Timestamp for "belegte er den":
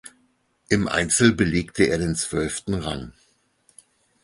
1.31-2.15